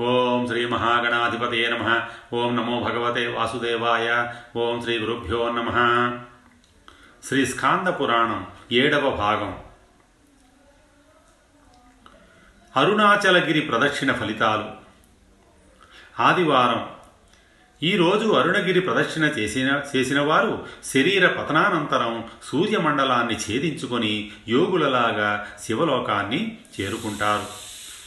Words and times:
ఓం 0.00 0.46
శ్రీ 0.46 0.66
మహాగణాధిపతయే 0.66 1.68
నమ. 1.68 2.00
ఓం 2.32 2.56
నమో 2.56 2.80
భగవతే 2.80 3.26
వాసుదేవాయ. 3.26 4.32
ఓం 4.56 4.82
శ్రీ 4.82 4.98
గురుభ్యో 4.98 5.48
నమ. 5.48 5.68
శ్రీ 7.28 7.46
స్కాంద 7.46 7.88
పురాణం 7.88 8.46
ఏడవ 8.72 9.10
భాగం. 9.10 9.58
అరుణాచలగిరి 12.76 13.60
ప్రదక్షిణ 13.60 14.12
ఫలితాలు. 14.12 14.68
ఆదివారం. 16.22 16.88
ఈరోజు 17.82 18.28
అరుణగిరి 18.28 18.80
ప్రదక్షిణ 18.80 19.24
చేసిన 19.24 19.80
చేసిన 19.96 20.20
వారు 20.20 20.66
శరీర 20.84 21.26
పతనానంతరం 21.26 22.24
సూర్యమండలాన్ని 22.44 23.34
ఛేదించుకొని 23.34 24.30
యోగులలాగా 24.48 25.48
శివలోకాన్ని 25.62 26.58
చేరుకుంటారు. 26.80 27.42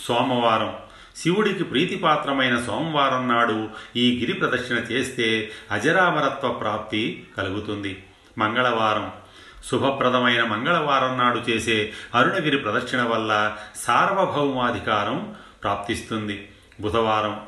సోమవారం. 0.07 0.88
శివుడికి 1.23 1.63
ప్రీతిపాత్రమైన 1.63 2.59
సోమవారం 2.59 3.27
నాడు 3.27 3.69
ఈ 3.95 4.19
గిరి 4.19 4.33
ప్రదక్షిణ 4.33 4.75
చేస్తే 4.75 5.51
అజరామరత్వ 5.71 6.49
ప్రాప్తి 6.49 7.27
కలుగుతుంది. 7.37 8.05
మంగళవారం. 8.37 9.11
శుభప్రదమైన 9.71 10.43
మంగళవారం 10.43 11.17
నాడు 11.17 11.39
చేసే 11.49 11.93
అరుణగిరి 12.15 12.57
ప్రదక్షిణ 12.57 13.01
వల్ల 13.01 13.57
సార్వభౌమాధికారం 13.75 15.35
ప్రాప్తిస్తుంది. 15.63 16.49
బుధవారం. 16.79 17.41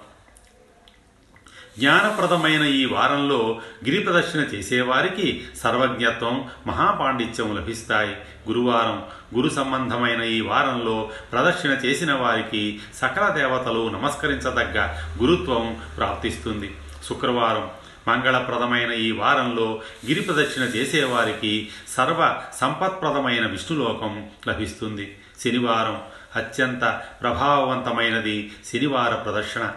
జ్ఞానప్రదమైన 1.80 2.62
ఈ 2.62 2.86
వారంలో 2.86 3.62
గిరి 3.86 4.00
ప్రదక్షిణ 4.00 4.40
చేసేవారికి 4.40 5.48
సర్వజ్ఞత్వం 5.58 6.50
మహాపాండిత్యం 6.68 7.56
లభిస్తాయి. 7.56 8.16
గురువారం 8.48 9.06
గురు 9.36 9.50
సంబంధమైన 9.50 10.22
ఈ 10.22 10.42
వారంలో 10.42 11.10
ప్రదక్షిణ 11.32 11.72
చేసిన 11.72 12.14
వారికి 12.14 12.80
సకల 12.96 13.30
దేవతలు 13.30 13.90
నమస్కరించదగ్గ 13.90 14.98
గురుత్వం 15.22 15.82
ప్రాప్తిస్తుంది. 15.98 16.76
శుక్రవారం 17.10 17.70
మంగళప్రదమైన 18.08 18.92
ఈ 18.92 19.12
వారంలో 19.12 19.82
గిరి 20.08 20.22
ప్రదక్షిణ 20.22 20.64
చేసేవారికి 20.64 21.70
సర్వ 21.88 22.42
సంపత్ప్రదమైన 22.60 23.48
విష్ణులోకం 23.48 24.30
లభిస్తుంది. 24.48 25.18
శనివారం 25.44 26.02
అత్యంత 26.36 27.02
ప్రభావవంతమైనది 27.22 28.52
శనివార 28.74 29.16
ప్రదర్శన 29.16 29.72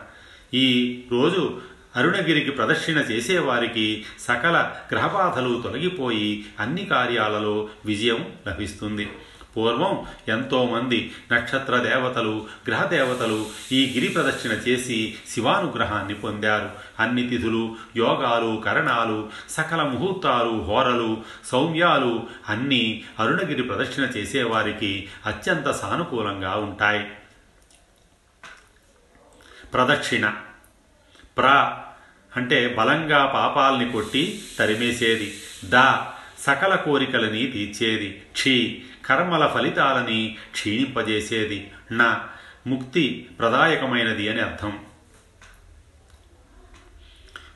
ఈ 0.55 0.67
రోజు 1.11 1.61
అరుణగిరికి 1.97 2.51
ప్రదక్షిణ 2.51 2.99
చేసేవారికి 2.99 4.05
సకల 4.21 4.77
గ్రహబాధలు 4.93 5.63
తొలగిపోయి 5.63 6.47
అన్ని 6.61 6.85
కార్యాలలో 6.85 7.69
విజయం 7.85 8.33
లభిస్తుంది. 8.49 9.13
పూర్వం 9.57 10.07
ఎంతోమంది 10.29 11.13
నక్షత్ర 11.33 11.77
దేవతలు 11.77 12.47
గ్రహ 12.69 12.85
దేవతలు 12.85 13.47
ఈ 13.73 13.93
గిరి 13.95 14.09
ప్రదక్షిణ 14.09 14.51
చేసి 14.51 15.19
శివానుగ్రహాన్ని 15.29 16.15
పొందారు. 16.15 16.71
అన్ని 16.99 17.29
తిథులు 17.29 17.77
యోగాలు 17.97 18.63
కరణాలు 18.65 19.29
సకల 19.49 19.83
ముహూర్తాలు 19.83 20.63
హోరలు 20.63 21.23
సౌమ్యాలు 21.47 22.27
అన్నీ 22.49 23.05
అరుణగిరి 23.19 23.63
ప్రదక్షిణ 23.63 24.05
చేసేవారికి 24.05 25.09
అత్యంత 25.27 25.71
సానుకూలంగా 25.71 26.57
ఉంటాయి. 26.57 27.07
ప్రదక్షిణ. 29.75 30.35
ప్ర 31.37 31.79
అంటే 32.37 32.69
బలంగా 32.69 33.27
పాపాల్ని 33.27 33.93
కొట్టి 33.93 34.43
తరిమేసేది. 34.59 35.39
ద. 35.65 35.93
సకల 36.39 36.75
కోరికలని 36.75 37.47
తీర్చేది. 37.47 38.23
క్షీ. 38.33 38.83
కర్మల 39.07 39.47
ఫలితాలని 39.47 40.37
క్షీణింపజేసేది. 40.53 41.71
న 41.93 42.21
ముక్తి 42.67 43.29
ప్రదాయకమైనది 43.39 44.29
అని 44.29 44.41
అర్థం. 44.41 44.79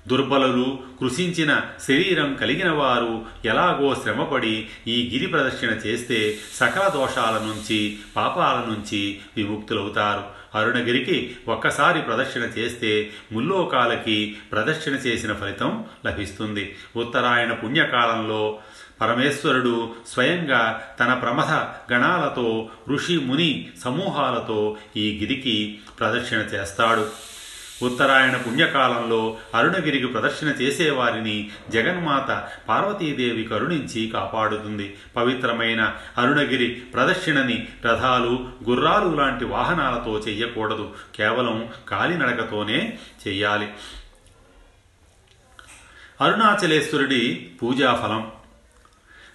దుర్బలులు 0.08 0.78
కృషించిన 1.00 1.60
శరీరం 1.88 2.34
కలిగిన 2.34 2.70
వారు 2.70 3.26
ఎలాగో 3.44 3.94
శ్రమపడి 4.02 4.68
ఈ 4.88 5.10
గిరి 5.12 5.26
ప్రదక్షిణ 5.26 5.68
చేస్తే 5.68 6.38
సకల 6.54 6.88
దోషాల 6.88 7.34
నుంచి 7.34 7.98
పాపాల 8.16 8.72
నుంచి 8.72 9.18
విముక్తులవుతారు. 9.36 10.37
అరుణగిరికి 10.58 11.36
ఒక్కసారి 11.48 12.02
ప్రదక్షిణ 12.02 12.42
చేస్తే 12.42 13.10
ముల్లోకాలకి 13.32 14.36
ప్రదక్షిణ 14.52 14.92
చేసిన 14.92 15.32
ఫలితం 15.32 15.84
లభిస్తుంది. 16.06 16.76
ఉత్తరాయణ 16.96 17.52
పుణ్యకాలంలో 17.52 18.58
పరమేశ్వరుడు 19.00 19.94
స్వయంగా 20.08 20.82
తన 21.00 21.14
ప్రమథ 21.14 21.50
గణాలతో 21.92 22.70
ఋషి 22.88 23.18
ముని 23.18 23.68
సమూహాలతో 23.84 24.76
ఈ 24.96 25.18
గిరికి 25.22 25.78
ప్రదక్షిణ 26.00 26.38
చేస్తాడు. 26.38 27.06
ఉత్తరాయణ 27.82 28.36
పుణ్యకాలంలో 28.36 29.36
అరుణగిరికి 29.54 30.06
ప్రదర్శన 30.06 30.46
చేసేవారిని 30.46 31.50
జగన్మాత 31.70 32.48
పార్వతీదేవి 32.68 33.44
కరుణించి 33.44 34.08
కాపాడుతుంది. 34.08 34.96
పవిత్రమైన 35.16 35.94
అరుణగిరి 36.18 36.68
ప్రదక్షిణని 36.68 37.68
రథాలు 37.84 38.48
గుర్రాలు 38.68 39.16
లాంటి 39.16 39.44
వాహనాలతో 39.44 40.18
చెయ్యకూడదు. 40.18 40.90
కేవలం 41.16 41.68
కాలినడకతోనే 41.88 42.98
చెయ్యాలి. 43.28 43.68
అరుణాచలేశ్వరుడి 46.20 47.50
పూజాఫలం. 47.62 48.32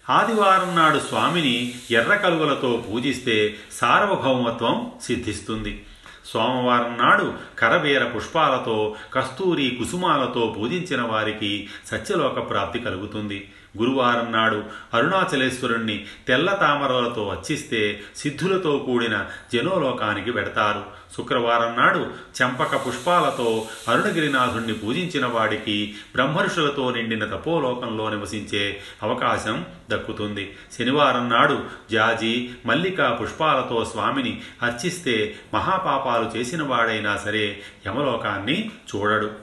ఆదివారం 0.09 0.75
నాడు 0.75 0.99
స్వామిని 0.99 1.73
ఎర్ర 1.91 2.15
కలువలతో 2.15 2.85
పూజిస్తే 2.91 3.55
సార్వభౌమత్వం 3.71 4.91
సిద్ధిస్తుంది. 5.03 5.85
సోమవారం 6.25 6.97
నాడు 6.97 7.33
కరవేర 7.59 8.03
పుష్పాలతో 8.03 8.95
కస్తూరి 9.13 9.75
కుసుమాలతో 9.79 10.55
పూజించిన 10.59 11.01
వారికి 11.01 11.69
సత్యలోక 11.87 12.49
ప్రాప్తి 12.49 12.79
కలుగుతుంది. 12.79 13.49
గురువారం 13.77 14.31
నాడు 14.31 14.63
అరుణాచలేశ్వరుణ్ణి 14.93 16.05
తెల్ల 16.27 16.51
తామరలతో 16.51 17.27
వచ్చిస్తే 17.27 18.01
సిద్ధులతో 18.15 18.77
కూడిన 18.77 19.25
జనోలోకానికి 19.53 20.31
వెడతారు 20.31 21.03
శుక్రవారం 21.17 21.77
నాడు 21.77 22.07
చంపక 22.41 22.87
పుష్పాలతో 22.87 23.65
అరుణగిరినాథుణ్ణి 23.87 24.73
పూజించిన 24.73 25.25
వాడికి 25.25 25.95
బ్రహ్మర్షులతో 26.15 26.91
నిండిన 26.91 27.25
తపోలోకంలో 27.25 28.09
నివసించే 28.09 28.81
అవకాశం 29.03 29.65
దక్కుతుంది. 29.91 30.55
శనివారం 30.79 31.29
నాడు 31.29 31.63
జాజి 31.91 32.49
మల్లికా 32.65 33.09
పుష్పాలతో 33.21 33.85
స్వామిని 33.85 34.41
అర్చిస్తే 34.61 35.35
మహాపాపాలు 35.53 36.37
చేసిన 36.37 36.63
వాడైనా 36.63 37.17
సరే 37.17 37.61
యమలోకాన్ని 37.87 38.71
చూడడు. 38.95 39.42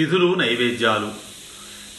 తిథులు 0.00 0.34
నైవేద్యాలు. 0.34 1.10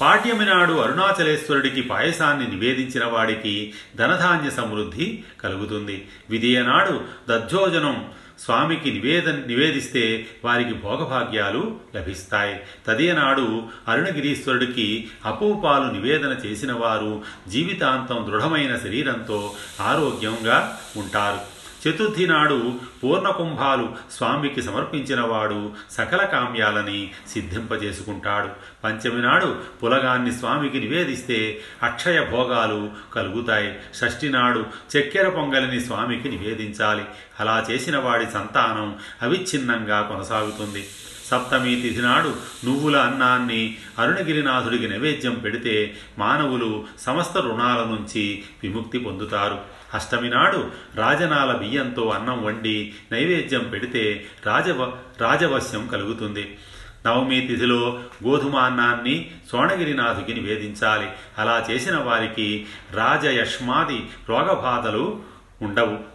పాఠ్యమినాడు 0.01 0.73
అరుణాచలేశ్వరుడికి 0.73 1.81
పాయసాన్ని 1.81 2.47
నివేదించిన 2.47 3.05
వాడికి 3.05 3.73
ధనధాన్య 3.95 4.49
సమృద్ధి 4.49 5.23
కలుగుతుంది. 5.41 6.07
విధియనాడు 6.29 7.01
దధ్యోజనం 7.29 8.05
స్వామికి 8.39 8.91
నివేద 8.91 9.29
నివేదిస్తే 9.29 10.27
వారికి 10.43 10.73
భోగభాగ్యాలు 10.73 11.77
లభిస్తాయి. 11.95 12.59
తదియనాడు 12.87 13.63
అరుణగిరీశ్వరుడికి 13.87 15.09
అపూపాలు 15.25 15.91
నివేదన 15.91 16.35
చేసిన 16.45 16.73
వారు 16.73 17.21
జీవితాంతం 17.47 18.31
దృఢమైన 18.31 18.77
శరీరంతో 18.77 19.53
ఆరోగ్యంగా 19.81 20.79
ఉంటారు. 20.97 21.50
చతుర్థి 21.87 22.27
నాడు 22.27 22.73
పూర్ణకుంభాలు 23.03 23.89
స్వామికి 24.11 24.61
సమర్పించినవాడు 24.61 25.71
సకల 25.91 26.25
కామ్యాలని 26.25 27.11
సిద్ధింపజేసుకుంటాడు. 27.33 28.49
పంచమి 28.83 29.21
నాడు 29.21 29.55
పులగాన్ని 29.83 30.31
స్వామికి 30.31 30.79
నివేదిస్తే 30.79 31.61
అక్షయ 31.83 32.25
భోగాలు 32.25 32.91
కలుగుతాయి. 33.13 33.75
షష్ఠి 33.95 34.29
నాడు 34.29 34.65
చక్కెర 34.97 35.29
పొంగలిని 35.29 35.81
స్వామికి 35.81 36.29
నివేదించాలి. 36.29 37.05
అలా 37.39 37.65
చేసిన 37.71 37.97
వాడి 37.97 38.25
సంతానం 38.25 38.95
అవిచ్ఛిన్నంగా 39.21 40.01
కొనసాగుతుంది. 40.01 40.85
సప్తమి 41.25 41.75
తిథి 41.75 42.01
నాడు 42.01 42.35
నువ్వుల 42.65 42.97
అన్నాన్ని 42.97 43.77
అరుణగిరినాథుడికి 43.99 44.87
నైవేద్యం 44.87 45.33
పెడితే 45.33 45.97
మానవులు 46.17 46.83
సమస్త 46.99 47.37
రుణాల 47.37 47.77
నుంచి 47.77 48.43
విముక్తి 48.63 48.99
పొందుతారు. 48.99 49.80
అష్టమి 49.93 50.29
నాడు 50.29 50.71
రాజనాల 50.95 51.53
బియ్యంతో 51.53 52.09
అన్నం 52.09 52.43
వండి 52.43 52.93
నైవేద్యం 53.11 53.69
పెడితే 53.73 54.25
రాజవ 54.45 54.97
రాజవశ్యం 55.21 55.87
కలుగుతుంది. 55.87 56.57
నవమి 57.05 57.41
తిథిలో 57.41 57.99
గోధుమ 58.27 58.55
అన్నాన్ని 58.55 59.31
సోణగిరినాథుకి 59.51 60.33
నివేదించాలి. 60.33 61.09
అలా 61.37 61.65
చేసిన 61.71 61.97
వారికి 61.97 62.65
రాజయష్మాది 62.93 64.09
రోగబాధలు 64.29 65.21
ఉండవు. 65.61 66.10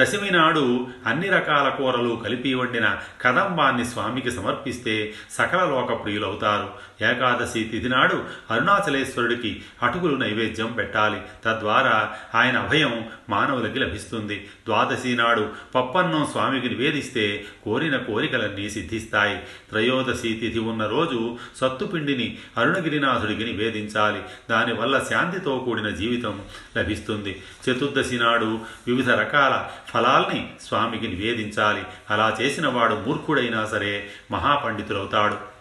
దశమి 0.00 0.30
నాడు 0.30 0.86
అన్ని 1.06 1.28
రకాల 1.28 1.68
కూరలు 1.68 2.22
కలిపి 2.24 2.54
వండిన 2.54 2.98
కదంబాన్ని 3.22 3.84
స్వామికి 3.84 4.30
సమర్పిస్తే 4.30 5.14
సకల 5.30 5.58
లోక 5.58 6.04
ప్రియులవుతారు. 6.04 6.68
ఏకాదశి 7.04 7.64
తిథి 7.64 7.88
నాడు 7.88 8.24
అరుణాచలేశ్వరుడికి 8.50 9.62
అటుకులు 9.82 10.16
నైవేద్యం 10.16 10.72
పెట్టాలి. 10.72 11.20
తద్వారా 11.44 12.12
ఆయన 12.34 12.58
అభయం 12.58 13.04
మానవులకి 13.28 13.78
లభిస్తుంది. 13.78 14.48
ద్వాదశి 14.66 15.16
నాడు 15.16 15.48
పప్పన్నం 15.74 16.26
స్వామికి 16.32 16.68
నివేదిస్తే 16.68 17.44
కోరిన 17.64 17.96
కోరికలన్నీ 17.96 18.70
సిద్ధిస్తాయి. 18.70 19.38
త్రయోదశి 19.70 20.32
తిథి 20.32 20.58
ఉన్న 20.58 20.86
రోజు 20.86 21.38
సత్తుపిండిని 21.56 22.38
అరుణగిరినాథుడికి 22.56 23.44
నివేదించాలి. 23.44 24.22
దానివల్ల 24.50 24.98
శాంతితో 25.10 25.58
కూడిన 25.58 25.88
జీవితం 25.88 26.42
లభిస్తుంది. 26.78 27.42
చతుర్దశి 27.70 28.18
నాడు 28.18 28.58
వివిధ 28.86 29.10
రకాల 29.10 29.68
ఫలాల్ని 29.90 30.54
స్వామికి 30.62 31.08
నివేదించాలి. 31.08 31.82
అలా 32.10 32.36
చేసిన 32.40 32.68
వాడు 32.68 32.94
మూర్ఖుడైనా 32.94 33.66
సరే 33.66 34.10
మహాపండితులవుతాడు. 34.30 35.56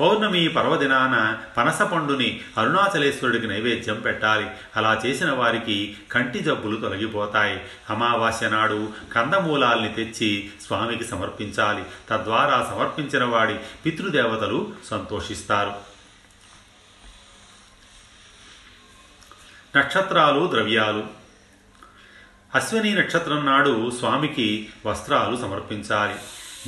పౌర్ణమి 0.00 0.48
పర్వదినాన 0.48 1.38
పనస 1.56 1.82
పండుని 1.82 2.40
అరుణాచలేశ్వరుడికి 2.58 3.46
నైవేద్యం 3.46 4.00
పెట్టాలి. 4.00 4.46
అలా 4.76 5.02
చేసిన 5.06 5.30
వారికి 5.30 5.96
కంటి 6.12 6.38
జబ్బులు 6.38 6.76
తొలగిపోతాయి. 6.76 7.60
అమావాస్య 7.90 8.48
నాడు 8.48 8.88
కందమూలాల్ని 9.14 9.92
తెచ్చి 9.92 10.50
స్వామికి 10.66 11.04
సమర్పించాలి. 11.04 11.84
తద్వారా 12.10 12.66
సమర్పించిన 12.70 13.24
వాడి 13.24 13.54
పితృదేవతలు 13.86 14.72
సంతోషిస్తారు. 14.84 15.72
నక్షత్రాలు 19.76 20.50
ద్రవ్యాలు. 20.50 21.19
అశ్విని 22.54 22.94
నక్షత్రం 22.94 23.46
నాడు 23.46 23.90
స్వామికి 23.90 24.68
వస్త్రాలు 24.86 25.36
సమర్పించాలి. 25.36 26.14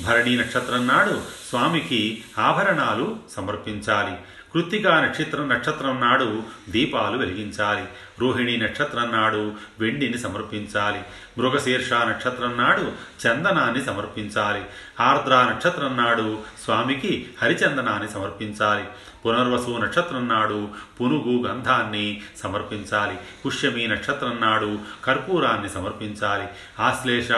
భరణి 0.03 0.37
నక్షత్రం 0.37 0.87
నాడు 0.87 1.23
స్వామికి 1.51 2.25
ఆభరణాలు 2.39 3.17
సమర్పించాలి. 3.37 4.17
కృత్తికా 4.55 5.01
నక్షత్రం 5.01 5.49
నక్షత్రం 5.49 6.01
నాడు 6.01 6.43
దీపాలు 6.71 7.19
వెలిగించాలి. 7.19 7.85
రోహిణి 8.23 8.57
నక్షత్రం 8.57 9.13
నాడు 9.13 9.53
వెండిని 9.81 10.19
సమర్పించాలి. 10.19 11.01
మృగశీర్ష 11.39 11.93
నక్షత్రం 11.93 12.57
నాడు 12.57 12.93
చందనాన్ని 13.27 13.85
సమర్పించాలి. 13.85 14.65
ఆర్ద్ర 15.01 15.49
నక్షత్రం 15.51 15.97
నాడు 15.97 16.39
స్వామికి 16.65 17.31
హరిచందనాన్ని 17.43 18.09
సమర్పించాలి. 18.09 18.85
పునర్వసు 19.27 19.71
నక్షత్రం 19.71 20.29
నాడు 20.29 20.69
పునుగు 21.01 21.47
గంధాన్ని 21.47 22.23
సమర్పించాలి. 22.43 23.19
పుష్యమి 23.47 23.87
నక్షత్రం 23.87 24.41
నాడు 24.41 24.79
కర్పూరాన్ని 25.05 25.69
సమర్పించాలి. 25.69 26.47
ఆశ్లేష 26.81 27.33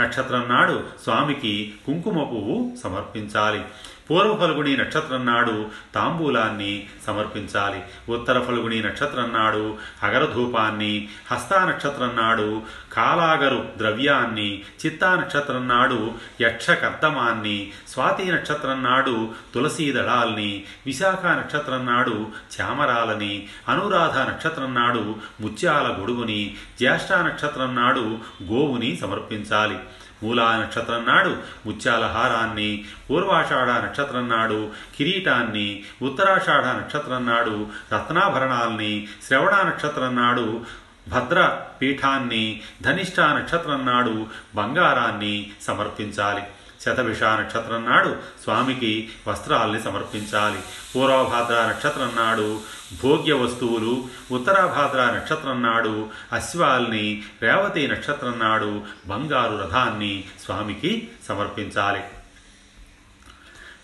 నక్షత్రం 0.00 0.48
నాడు 0.48 0.84
స్వామికి 1.02 1.74
కుంకుమ 1.86 2.18
పువ్వు 2.18 2.76
సమర్పించాలి. 2.82 3.64
పూర్వ 4.10 4.36
ఫల్గుణి 4.36 4.76
నక్షత్రం 4.76 5.26
నాడు 5.26 5.68
తాంబూలాన్ని 5.94 6.86
సమర్పించాలి. 7.06 7.82
ఉత్తర 8.12 8.40
ఫల్గుణి 8.40 8.82
నక్షత్రం 8.82 9.32
నాడు 9.32 9.78
అగరధూపాన్ని 10.02 11.08
హస్తా 11.30 11.64
నక్షత్రం 11.64 12.16
నాడు 12.16 12.62
కాలాగరు 12.92 13.68
ద్రవ్యాన్ని 13.76 14.62
చిత్తా 14.86 15.16
నక్షత్రం 15.16 15.68
నాడు 15.68 16.14
యక్షకర్దమాన్ని 16.40 17.72
స్వాతి 17.88 18.32
నక్షత్రం 18.32 18.82
నాడు 18.82 19.28
తులసీ 19.54 19.92
దళాల్ని 19.92 20.64
విశాఖ 20.86 21.26
నక్షత్రం 21.26 21.86
నాడు 21.86 22.28
చామరాలని 22.60 23.46
అనురాధ 23.68 24.18
నక్షత్రం 24.18 24.74
నాడు 24.74 25.16
ముత్యాల 25.40 25.96
గొడుగుని 26.00 26.56
జ్యేష్ఠ 26.78 27.12
నక్షత్రం 27.12 27.74
నాడు 27.74 28.18
గోవుని 28.42 28.96
సమర్పించాలి. 28.96 29.78
మూలా 30.22 30.56
నక్షత్రం 30.56 31.04
నాడు 31.04 31.36
ముత్యాలహారాన్ని 31.66 32.84
పూర్వాషాఢ 33.10 33.68
నక్షత్రం 33.84 34.28
నాడు 34.28 34.70
కిరీటాన్ని 34.96 35.84
ఉత్తరాషాఢ 36.02 36.64
నక్షత్రం 36.64 37.26
నాడు 37.26 37.66
రత్నాభరణాల్ని 37.92 39.08
శ్రవణ 39.28 39.54
నక్షత్రం 39.68 40.16
నాడు 40.16 40.64
భద్ర 41.08 41.58
పీఠాన్ని 41.80 42.60
ధనిష్ట 42.82 43.20
నక్షత్రం 43.20 43.86
నాడు 43.86 44.26
బంగారాన్ని 44.54 45.52
సమర్పించాలి. 45.62 46.42
శతభిష 46.84 47.22
నక్షత్రం 47.22 47.84
నాడు 47.84 48.16
స్వామికి 48.42 49.08
వస్త్రాల్ని 49.28 49.82
సమర్పించాలి. 49.82 50.58
పూర్వభాద్ర 50.96 51.54
నక్షత్రం 51.54 52.12
నాడు 52.16 52.60
భోగ్య 53.02 53.32
వస్తువులు 53.32 54.08
ఉత్తరాభాద్ర 54.30 55.14
నక్షత్రం 55.16 55.62
నాడు 55.62 56.08
అశ్వాల్ని 56.32 57.22
రేవతి 57.42 57.88
నక్షత్రం 57.88 58.38
నాడు 58.38 58.82
బంగారు 59.06 59.56
రథాన్ని 59.56 60.24
స్వామికి 60.44 61.08
సమర్పించాలి. 61.28 62.00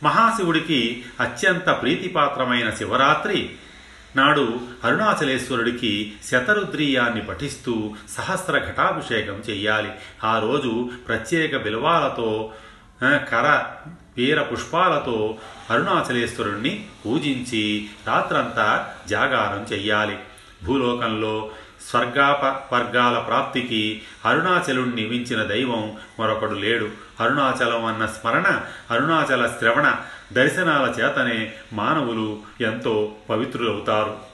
మహాశివుడికి 0.03 1.05
అత్యంత 1.21 1.79
ప్రీతిపాత్రమైన 1.83 2.71
శివరాత్రి 2.71 3.51
నాడు 4.17 4.61
అరుణాచలేశ్వరుడికి 4.85 6.13
శతరుద్రీయాన్ని 6.27 7.23
పఠిస్తూ 7.23 7.95
సహస్ర 8.11 8.59
ఘటాభిషేకం 8.59 9.43
చెయ్యాలి 9.51 9.91
ఆ 10.25 10.39
రోజు 10.39 10.91
ప్రత్యేక 11.09 11.57
బిలవాలతో 11.57 12.53
కర 13.03 13.65
వీర 14.17 14.43
పుష్పాలతో 14.43 15.39
అరుణాచలేశ్వరుణ్ణి 15.71 16.87
పూజించి 17.07 17.91
రాత్రంతా 18.07 18.95
జాగారం 19.09 19.73
చెయ్యాలి. 19.73 20.19
భూలోకంలో 20.65 21.51
స్వర్గాప 21.91 22.75
వర్గాల 22.75 23.19
ప్రాప్తికి 23.19 24.03
అరుణాచలుణ్ణి 24.25 25.07
మించిన 25.07 25.43
దైవం 25.43 25.97
మరొకడు 26.21 26.55
లేడు. 26.55 26.89
అరుణాచలం 27.21 27.85
అన్న 27.85 28.07
స్మరణ 28.07 28.61
అరుణాచల 28.91 29.47
శ్రవణ 29.47 29.95
దర్శనాల 30.33 30.95
చేతనే 31.01 31.53
మానవులు 31.73 32.39
ఎంతో 32.61 33.13
పవిత్రులవుతారు. 33.31 34.26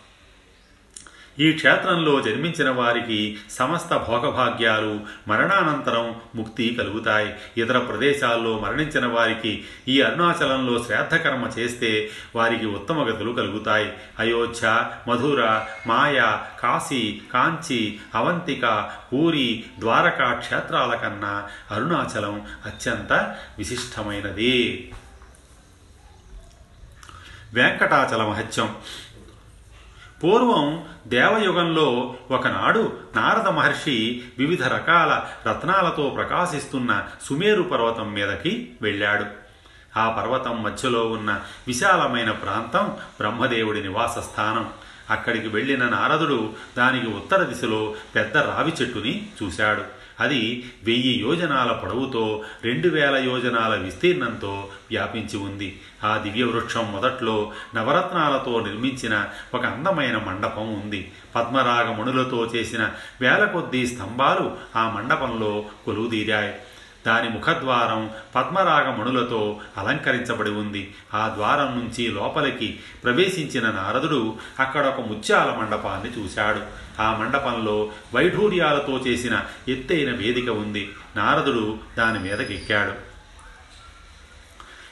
ఈ 1.40 1.52
క్షేత్రంలో 1.52 2.20
జన్మించిన 2.20 2.70
వారికి 2.70 3.38
సమస్త 3.50 3.96
భోగభాగ్యాలు 3.96 5.00
మరణానంతరం 5.28 6.16
ముక్తి 6.34 6.76
కలుగుతాయి. 6.78 7.34
ఇతర 7.56 7.78
ప్రదేశాల్లో 7.78 8.58
మరణించిన 8.58 9.06
వారికి 9.06 9.64
ఈ 9.88 10.00
అరుణాచలంలో 10.00 10.84
శ్రాద్ధకర్మ 10.84 11.50
చేస్తే 11.58 12.10
వారికి 12.36 12.66
ఉత్తమ 12.66 13.02
గతులు 13.02 13.32
కలుగుతాయి. 13.32 13.92
అయోధ్య 14.18 14.84
మధుర 15.08 15.62
మాయ 15.86 16.38
కాశీ 16.60 17.20
కాంచి 17.32 17.98
అవంతిక 18.14 18.90
పూరి 19.12 19.64
ద్వారకా 19.78 20.32
క్షేత్రాల 20.32 20.94
కన్నా 20.94 21.48
అరుణాచలం 21.70 22.46
అత్యంత 22.66 23.36
విశిష్టమైనది. 23.58 24.92
వెంకటాచల 27.54 28.22
మహత్యం. 28.22 28.74
పూర్వం 30.24 30.84
దేవయుగంలో 31.06 32.14
ఒకనాడు 32.30 32.98
నారద 33.16 33.48
మహర్షి 33.48 34.22
వివిధ 34.38 34.62
రకాల 34.64 35.22
రత్నాలతో 35.50 36.10
ప్రకాశిస్తున్న 36.10 37.06
సుమేరు 37.24 37.62
పర్వతం 37.62 38.14
మీదకి 38.14 38.72
వెళ్ళాడు. 38.82 39.24
ఆ 39.98 40.10
పర్వతం 40.10 40.62
మధ్యలో 40.62 41.06
ఉన్న 41.06 41.40
విశాలమైన 41.66 42.30
ప్రాంతం 42.30 42.86
బ్రహ్మదేవుడి 43.20 43.82
నివాస 43.82 44.18
స్థానం. 44.18 44.70
అక్కడికి 45.10 45.48
వెళ్ళిన 45.48 45.88
నారదుడు 45.88 46.52
దానికి 46.78 47.06
ఉత్తర 47.06 47.42
దిశలో 47.42 47.94
పెద్ద 48.14 48.36
రావి 48.36 48.72
చెట్టుని 48.82 49.28
చూశాడు. 49.42 50.01
అది 50.22 50.64
వెయ్యి 50.84 51.14
యోజనాల 51.20 51.72
పొడవుతో 51.72 52.44
రెండు 52.64 52.88
వేల 52.88 53.16
యోజనాల 53.16 53.74
విస్తీర్ణంతో 53.74 54.68
వ్యాపించి 54.90 55.38
ఉంది. 55.38 55.80
ఆ 56.04 56.16
దివ్యవృక్షం 56.16 56.92
మొదట్లో 56.92 57.52
నవరత్నాలతో 57.74 58.60
నిర్మించిన 58.60 59.26
ఒక 59.54 59.64
అందమైన 59.66 60.16
మండపం 60.16 60.66
ఉంది. 60.74 61.12
పద్మరాగమణులతో 61.36 62.50
చేసిన 62.56 62.90
వేల 63.20 63.44
కొద్దీ 63.44 63.86
స్తంభాలు 63.86 64.56
ఆ 64.76 64.84
మండపంలో 64.96 65.64
కొలువుదీరాయి. 65.84 66.54
దాని 67.06 67.28
ముఖద్వారం 67.28 68.10
పద్మరాగమణులతో 68.34 69.60
అలంకరించబడి 69.78 70.50
ఉంది. 70.50 70.94
ఆ 71.14 71.32
ద్వారం 71.36 71.78
నుంచి 71.78 72.08
లోపలికి 72.08 72.80
ప్రవేశించిన 73.04 73.70
నారదుడు 73.70 74.34
అక్కడ 74.60 74.86
ఒక 74.86 75.00
ముత్యాల 75.00 75.50
మండపాన్ని 75.50 76.24
చూశాడు. 76.24 76.60
ఆ 77.02 77.16
మండపంలో 77.16 77.90
వైఢూర్యాలతో 78.14 78.92
చేసిన 78.92 79.44
ఎత్తైన 79.68 80.10
వేదిక 80.10 80.48
ఉంది. 80.48 80.92
నారదుడు 81.16 81.78
దాని 81.98 82.18
మీదకెక్కాడు 82.18 83.11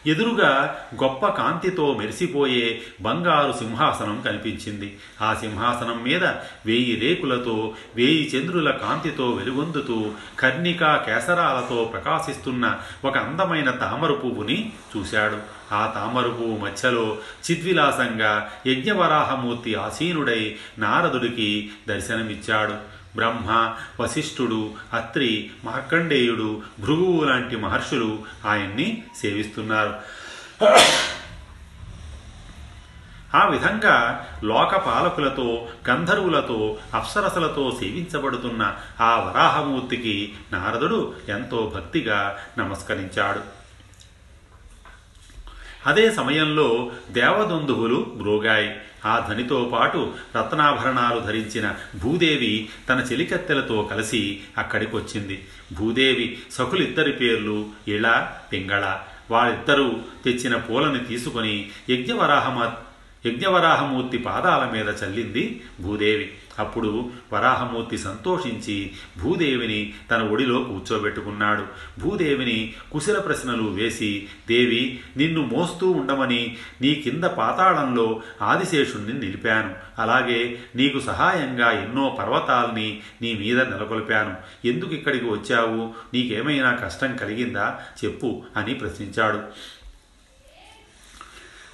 ఎదురుగా 0.07 0.77
గొప్ప 1.03 1.27
కాంతితో 1.27 1.95
మెరిసిపోయే 1.95 2.83
బంగారు 3.01 3.53
సింహాసనం 3.53 4.21
కనిపించింది. 4.21 4.99
ఆ 5.23 5.35
సింహాసనం 5.35 6.03
మీద 6.03 6.25
వేయి 6.67 7.01
రేకులతో 7.01 7.75
వేయి 7.97 8.31
చంద్రుల 8.37 8.71
కాంతితో 8.71 9.31
వెలుగొందుతూ 9.31 10.11
కర్ణికా 10.39 10.97
కేసరాలతో 10.97 11.85
ప్రకాశిస్తున్న 11.85 12.81
ఒక 13.05 13.19
అందమైన 13.19 13.71
తామర 13.71 14.13
పువ్వుని 14.13 14.73
చూశాడు. 14.97 15.37
ఆ 15.75 15.93
తామర 15.95 16.23
పువ్వు 16.23 16.57
మధ్యలో 16.57 17.19
చిద్విలాసంగా 17.51 18.51
యజ్ఞవరాహమూర్తి 18.67 19.75
ఆసీనుడై 19.75 20.57
నారదుడికి 20.79 21.71
దర్శనమిచ్చాడు. 21.89 23.00
బ్రహ్మ 23.17 23.77
వశిష్ఠుడు 24.01 24.71
అత్రి 24.93 25.51
మార్కండేయుడు 25.65 26.63
భృగువు 26.81 27.25
లాంటి 27.25 27.57
మహర్షులు 27.57 28.19
ఆయన్ని 28.47 29.03
సేవిస్తున్నారు. 29.17 29.95
ఆ 33.35 33.49
విధంగా 33.49 34.27
లోకపాలకులతో 34.45 35.69
గంధర్వులతో 35.91 36.79
అప్సరసలతో 36.95 37.77
సేవించబడుతున్న 37.81 38.77
ఆ 39.01 39.21
వరాహమూర్తికి 39.21 40.35
నారదుడు 40.53 41.15
ఎంతో 41.29 41.73
భక్తిగా 41.75 42.39
నమస్కరించాడు. 42.59 43.60
అదే 45.87 46.11
సమయంలో 46.11 46.93
దేవదందువులు 47.11 48.13
మ్రోగాయి. 48.17 48.77
ఆ 49.07 49.27
ధనితో 49.31 49.71
పాటు 49.73 50.13
రత్నాభరణాలు 50.37 51.21
ధరించిన 51.21 51.75
భూదేవి 52.03 52.69
తన 52.89 53.07
చెలికత్తెలతో 53.13 53.89
కలిసి 53.91 54.41
అక్కడికొచ్చింది. 54.59 55.45
భూదేవి 55.73 56.39
సకులిద్దరి 56.51 57.13
పేర్లు 57.13 57.67
ఇళ 57.89 58.27
పింగళ. 58.53 58.99
వారిద్దరూ 59.31 59.97
తెచ్చిన 60.25 60.57
పూలని 60.57 60.99
తీసుకొని 60.99 61.71
యజ్ఞవరాహమ 61.91 62.73
యజ్ఞవరాహమూర్తి 63.27 64.19
పాదాల 64.19 64.71
మీద 64.73 64.89
చల్లింది 65.05 65.63
భూదేవి. 65.81 66.33
అప్పుడు 66.59 67.11
వరాహమూర్తి 67.33 67.99
సంతోషించి 67.99 68.91
భూదేవిని 69.23 69.93
తన 70.11 70.23
ఒడిలో 70.23 70.61
కూర్చోబెట్టుకున్నాడు. 70.61 71.67
భూదేవిని 72.01 72.75
కుశల 72.93 73.19
ప్రశ్నలు 73.19 73.63
వేసి 73.63 74.29
దేవి 74.49 75.01
నిన్ను 75.17 75.43
మోస్తూ 75.43 75.91
ఉండమని 75.91 76.57
నీ 76.81 76.95
కింద 76.95 77.25
పాతాళంలో 77.25 78.23
ఆదిశేషుణ్ణి 78.43 79.13
నిలిపాను. 79.13 79.75
అలాగే 79.99 80.59
నీకు 80.77 81.01
సహాయంగా 81.01 81.71
ఎన్నో 81.71 82.17
పర్వతాల్ని 82.19 83.01
నీ 83.23 83.35
మీద 83.35 83.61
నెలకొల్పాను. 83.61 84.37
ఎందుకు 84.67 84.95
ఇక్కడికి 84.95 85.25
వచ్చావు? 85.25 85.95
నీకేమైనా 86.15 86.73
కష్టం 86.73 87.17
కలిగిందా? 87.17 87.81
చెప్పు 88.05 88.43
అని 88.57 88.75
ప్రశ్నించాడు. 88.75 89.41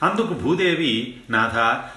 అందుకు 0.06 0.26
భూదేవి 0.26 1.16
నాథ 1.30 1.54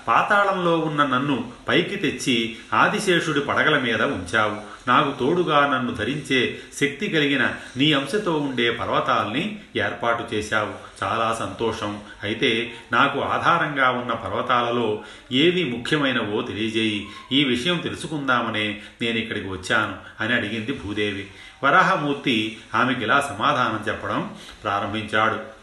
పాతాళంలో 0.08 0.80
ఉన్న 0.80 1.06
నన్ను 1.06 1.52
పైకి 1.68 1.96
తెచ్చి 1.96 2.58
ఆదిశేషుడి 2.74 3.40
పడగల 3.40 3.80
మీద 3.80 4.02
ఉంచావు. 4.02 4.70
నాకు 4.90 5.20
తోడుగా 5.20 5.68
నన్ను 5.68 5.94
ధరించే 5.94 6.60
శక్తి 6.74 7.10
కలిగిన 7.10 7.50
నీ 7.78 7.94
అంశతో 7.94 8.38
ఉండే 8.38 8.72
పర్వతాల్ని 8.72 9.60
ఏర్పాటు 9.78 10.34
చేశావు. 10.34 10.74
చాలా 11.04 11.38
సంతోషం. 11.40 12.00
అయితే 12.24 12.74
నాకు 12.92 13.20
ఆధారంగా 13.20 13.90
ఉన్న 13.90 14.14
పర్వతాలలో 14.14 15.04
ఏవి 15.32 15.64
ముఖ్యమైనవో 15.64 16.42
తెలియజేయి. 16.42 17.08
ఈ 17.32 17.44
విషయం 17.44 17.78
తెలుసుకుందామనే 17.78 18.82
నేను 19.02 19.18
ఇక్కడికి 19.18 19.50
వచ్చాను 19.50 20.24
అని 20.24 20.34
అడిగింది 20.34 20.74
భూదేవి. 20.74 21.28
వరాహమూర్తి 21.64 22.58
ఆమెకి 22.76 23.02
ఇలా 23.02 23.36
సమాధానం 23.38 23.84
చెప్పడం 23.88 24.34
ప్రారంభించాడు. 24.64 25.59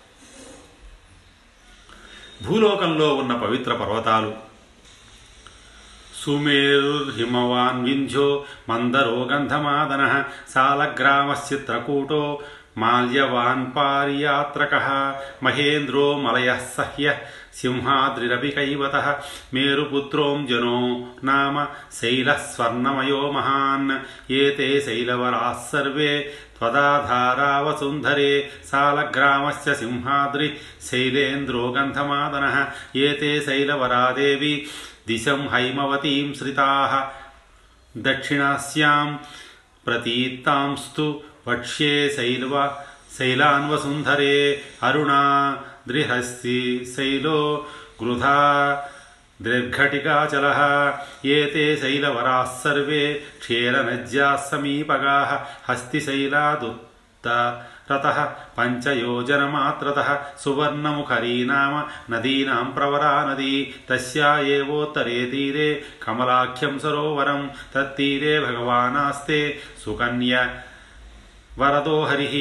భూలోకంలో 2.44 3.14
ఉన్న 3.14 3.34
పవిత్ర 3.34 3.72
పర్వతాలు. 3.72 4.34
సుమేరుర్హిమవాన్ 6.24 7.84
వింధ్యో 7.84 8.44
మందరో 8.68 9.28
గంధమాదన 9.32 10.24
సాలగ్రామశ్చిత్రకూటో 10.54 12.38
మాల్యవాన్ 12.78 13.66
పారియాత్రక 13.76 14.74
మహేంద్రో 15.42 16.16
మలయ 16.16 16.58
సహ్య 16.76 17.14
सिंहाद्रिरपिकैवतः 17.60 19.06
मेरुपुत्रोऽञ्जनो 19.54 20.80
नाम 21.24 21.64
शैलः 21.98 22.38
स्वर्णमयो 22.52 23.20
महान् 23.32 23.90
एते 24.38 24.68
शैलवराः 24.86 25.52
सर्वे 25.68 26.12
त्वदाधारावसुन्धरे 26.58 28.32
सालग्रामस्य 28.70 29.74
सिंहाद्रि 29.80 30.48
शैलेन्द्रो 30.88 31.68
गन्धमादनः 31.76 32.58
एते 33.04 33.38
शैलवरा 33.46 34.10
देवी 34.18 34.54
दिशं 35.08 35.46
हैमवतीं 35.52 36.32
श्रिताः 36.34 36.94
दक्षिणास्यां 37.94 39.06
प्रतीतांस्तु 39.86 41.08
वक्ष्ये 41.48 42.08
शैलव 42.16 42.54
शैलान्वसुन्धरे 43.18 44.36
अरुणा 44.88 45.22
दृहस्ति 45.87 46.59
शैलो 46.95 47.39
गृधा 48.01 48.39
दीर्घटिकाचलः 49.39 50.59
एते 51.35 51.65
शैलवराः 51.81 52.43
सर्वे 52.57 53.03
क्षेरनज्याः 53.41 54.35
समीपगाः 54.49 55.31
हस्तिशैलादुत्तरतः 55.69 56.77
पञ्चयोजनमात्रतः 58.57 60.09
सुवर्णमुखरी 60.43 61.37
नाम 61.51 61.73
नदीनां 62.13 62.63
प्रवरा 62.75 63.13
नदी 63.31 63.55
तस्या 63.89 64.29
एवोत्तरे 64.57 65.19
तीरे 65.31 65.69
कमलाख्यं 66.05 66.77
सरोवरं 66.85 67.41
तत्तीरे 67.73 68.39
भगवानास्ते 68.45 69.41
सुकन्य 69.83 70.33
वरदो 71.59 71.97
हरिः 72.09 72.35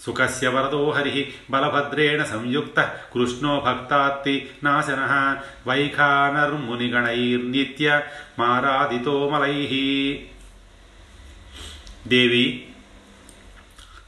సుఖస్య 0.00 0.48
వరదో 0.48 0.90
హరి 0.90 1.34
బలభద్రేణ 1.50 2.24
సంయుక్త 2.24 2.90
కృష్ణో 3.12 3.60
భక్తాత్తి 3.60 4.48
నాశన 4.64 5.32
వైఖానర్మునిగణైర్నిత్య 5.66 8.02
మారాదితోమలై 8.38 9.54
దేవి 12.06 12.66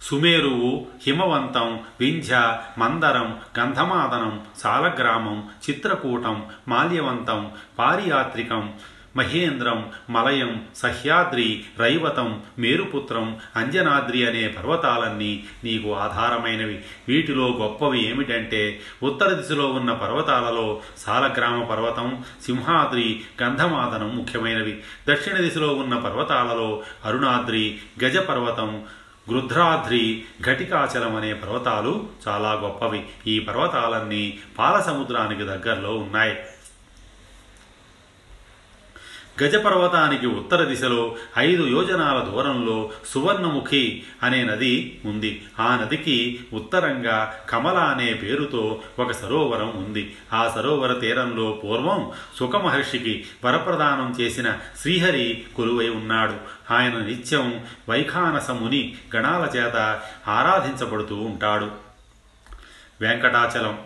సుమేరువు 0.03 0.87
హిమవంతం 1.03 1.81
వింధ్య 2.01 2.59
మందరం 2.79 3.39
గంధమాదనం 3.59 4.41
సాలగ్రామం 4.59 5.51
చిత్రకూటం 5.65 6.43
మాల్యవంతం 6.69 7.51
పారియాత్రికం 7.79 8.75
మహేంద్రం 9.17 9.91
మలయం 10.11 10.65
సహ్యాద్రి 10.77 11.65
రైవతం 11.79 12.41
మేరుపుత్రం 12.59 13.37
అంజనాద్రి 13.57 14.29
అనే 14.29 14.49
పర్వతాలన్నీ 14.49 15.45
నీకు 15.65 15.95
ఆధారమైనవి. 15.95 16.85
వీటిలో 17.09 17.59
గొప్పవి 17.61 18.07
ఏమిటంటే 18.07 18.81
ఉత్తర 19.03 19.33
దిశలో 19.33 19.67
ఉన్న 19.67 19.93
పర్వతాలలో 19.93 20.81
సాలగ్రామ 20.99 21.63
పర్వతం 21.63 22.25
సింహాద్రి 22.45 23.21
గంధమాదనం 23.43 24.17
ముఖ్యమైనవి. 24.17 24.81
దక్షిణ 25.09 25.37
దిశలో 25.37 25.69
ఉన్న 25.69 25.97
పర్వతాలలో 25.97 26.83
అరుణాద్రి 27.05 27.79
గజపర్వతం 28.05 28.83
గృధ్రాద్రి 29.33 30.23
ఘటికాచలం 30.47 31.17
అనే 31.17 31.35
పర్వతాలు 31.35 32.09
చాలా 32.29 32.53
గొప్పవి. 32.53 33.03
ఈ 33.27 33.39
పర్వతాలన్నీ 33.39 34.39
పాలసముద్రానికి 34.59 35.43
దగ్గరలో 35.43 35.97
ఉన్నాయి. 35.97 36.37
గజపర్వతానికి 39.43 40.27
ఉత్తర 40.27 40.65
దిశలో 40.65 41.17
ఐదు 41.39 41.63
యోజనాల 41.67 42.19
దూరంలో 42.19 42.91
సువర్ణముఖి 43.09 44.03
అనే 44.23 44.45
నది 44.45 45.01
ఉంది. 45.05 45.47
ఆ 45.61 45.79
నదికి 45.83 46.41
ఉత్తరంగా 46.53 47.35
కమల 47.49 47.79
అనే 47.79 48.15
పేరుతో 48.15 48.81
ఒక 48.99 49.13
సరోవరం 49.13 49.69
ఉంది. 49.69 50.17
ఆ 50.33 50.53
సరోవర 50.55 50.93
తీరంలో 50.93 51.61
పూర్వం 51.65 52.11
సుఖమహర్షికి 52.37 53.25
వరప్రదానం 53.45 54.17
చేసిన 54.21 54.57
శ్రీహరి 54.81 55.45
కొలువై 55.57 55.89
ఉన్నాడు. 55.89 56.35
ఆయన 56.73 56.99
నిత్యం 56.99 57.61
వైఖానసముని 57.89 58.97
గణాల 59.17 59.59
చేత 59.59 60.01
ఆరాధించబడుతూ 60.29 61.17
ఉంటాడు. 61.17 61.71
వెంకటాచలం 63.01 63.79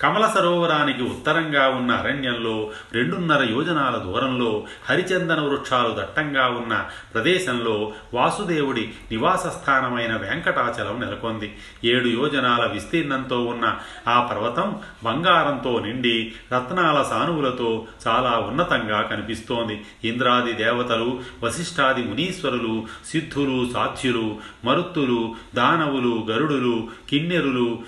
కమల 0.00 0.32
సరోవరానికి 0.34 1.02
ఉత్తరంగా 1.02 1.68
ఉన్న 1.68 1.90
అరణ్యంలో 1.92 2.70
రెండున్నర 2.92 3.42
యోజనాల 3.52 3.96
దూరంలో 3.96 4.64
హరిచందన 4.90 5.40
వృక్షాలు 5.40 5.96
దట్టంగా 5.98 6.46
ఉన్న 6.48 6.84
ప్రదేశంలో 7.14 7.92
వాసుదేవుడి 8.14 8.92
నివాస 9.10 9.46
స్థానమైన 9.46 10.16
వెంకటాచలం 10.16 11.00
నెలకొంది. 11.00 11.56
ఏడు 11.84 12.08
యోజనాల 12.08 12.66
విస్తీర్ణంతో 12.66 13.44
ఉన్న 13.44 13.78
ఆ 14.08 14.20
పర్వతం 14.20 14.78
బంగారంతో 15.04 15.78
నిండి 15.78 16.32
రత్నాల 16.54 17.02
సానువులతో 17.02 17.86
చాలా 18.08 18.30
ఉన్నతంగా 18.30 19.02
కనిపిస్తోంది. 19.02 19.84
ఇంద్రాది 20.04 20.52
దేవతలు 20.52 21.20
వశిష్ఠాది 21.42 22.02
మునీశ్వరులు 22.02 22.86
సిద్ధులు 23.06 23.72
సాధ్యులు 23.74 24.36
మరుత్తులు 24.64 25.34
దానవులు 25.54 26.26
గరుడులు 26.30 26.88
కిన్నెరులు 27.08 27.78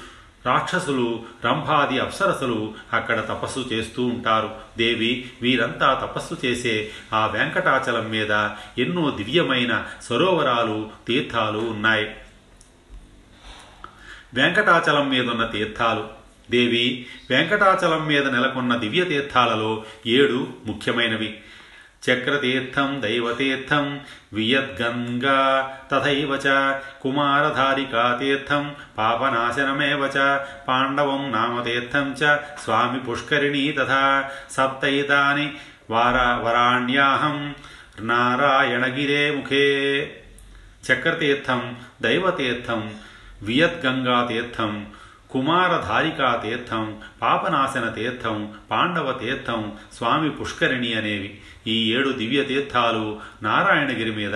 రాక్షసులు 0.46 1.22
రంభాది 1.44 1.98
అప్సరసలు 1.98 2.74
అక్కడ 2.92 3.20
తపస్సు 3.20 3.60
చేస్తూ 3.72 4.06
ఉంటారు. 4.06 4.50
దేవి 4.78 5.30
వీరంతా 5.42 5.94
తపస్సు 5.94 6.46
చేసే 6.46 6.90
ఆ 7.12 7.26
వెంకటాచలం 7.26 8.10
మీద 8.10 8.30
ఎన్నో 8.78 9.10
దివ్యమైన 9.10 9.86
సరోవరాలు 10.02 10.90
తీర్థాలు 11.06 11.58
ఉన్నాయి. 11.58 12.16
వెంకటాచలం 14.34 15.08
మీదున్న 15.08 15.44
తీర్థాలు. 15.46 16.08
దేవి 16.50 17.06
వెంకటాచలం 17.30 18.06
మీద 18.06 18.28
నెలకొన్న 18.28 18.76
దివ్య 18.76 19.04
తీర్థాలలో 19.04 19.84
ఏడు 20.06 20.46
ముఖ్యమైనవి. 20.66 21.38
చక్రతీర్థం 22.02 22.88
దైవతీర్థం 23.02 23.86
వియద్గంగా 24.34 25.38
తథైవ 25.92 26.32
చ 26.44 26.48
కుమారధారికాతీర్థం 27.02 28.64
పాపనాశనమేవ 28.98 30.02
చ 30.16 30.26
పాండవం 30.68 31.22
నామతీర్థం 31.32 32.06
చ 32.20 32.36
స్వామి 32.64 33.00
పుష్కరిణీ 33.00 33.64
తథా 33.72 34.04
సప్తైతాని 34.50 35.48
వార 35.90 36.16
వరాణ్యాహం 36.44 37.36
నారాయణగిరే 38.02 39.22
ముఖే 39.30 39.66
చక్రతీర్థం 40.86 41.62
దైవతీర్థం 42.02 42.82
వియద్గంగాతీర్థం 43.42 44.72
కుమారధారికా 45.30 46.40
తీర్థం 46.44 46.96
పాపనాశన 47.22 47.88
తీర్థం 47.88 48.52
పాండవ 48.70 49.12
తీర్థం 49.12 49.72
స్వామి 49.92 50.30
పుష్కరిణి 50.30 50.94
అనేవి 50.94 51.38
ఈ 51.66 51.94
ఏడు 51.94 52.08
దివ్య 52.08 52.42
తీర్థాలు 52.42 53.20
నారాయణగిరి 53.42 54.10
మీద 54.10 54.34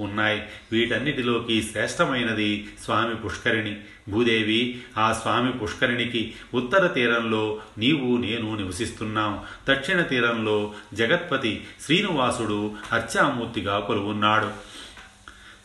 ఉన్నాయి. 0.00 0.42
వీటన్నిటిలోకి 0.72 1.62
శ్రేష్టమైనది 1.62 2.68
స్వామి 2.84 3.14
పుష్కరిణి. 3.14 3.76
భూదేవి 4.08 4.82
ఆ 4.98 5.12
స్వామి 5.12 5.52
పుష్కరిణికి 5.52 6.34
ఉత్తర 6.54 6.86
తీరంలో 6.86 7.60
నీవు 7.78 8.16
నేను 8.16 8.56
నివసిస్తున్నాం. 8.56 9.40
దక్షిణ 9.70 10.00
తీరంలో 10.00 10.72
జగత్పతి 10.94 11.66
శ్రీనివాసుడు 11.84 12.72
అర్చామూర్తిగా 12.92 13.80
కొలువున్నాడు. 13.80 14.73